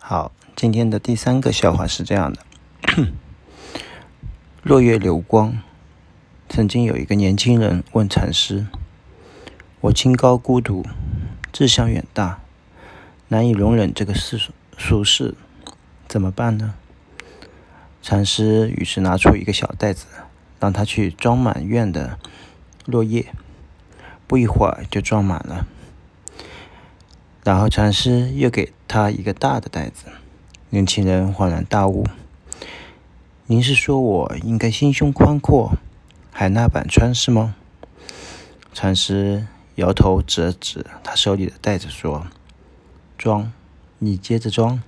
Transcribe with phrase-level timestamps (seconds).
[0.00, 2.40] 好，今天的第三个笑话是这样的：
[4.62, 5.60] 落月流光。
[6.48, 8.68] 曾经有一个年轻人问禅师
[9.82, 10.86] ：“我清高孤独，
[11.52, 12.40] 志向远大，
[13.28, 14.40] 难以容忍这个世
[14.78, 15.34] 俗世，
[16.06, 16.74] 怎么办呢？”
[18.00, 20.06] 禅师于是拿出一个小袋子，
[20.58, 22.18] 让他去装满院的
[22.86, 23.26] 落叶。
[24.26, 25.66] 不一会儿就装满了。
[27.48, 30.04] 然后禅师又给他一个大的袋子。
[30.68, 32.04] 年轻人恍然大悟
[33.48, 35.72] ：“您是说我应该心胸宽阔？”
[36.30, 37.54] 海纳百川是吗？
[38.74, 42.26] 禅师摇头指了指他手里的袋子，说
[43.16, 43.50] ：“装，
[43.98, 44.82] 你接着装。”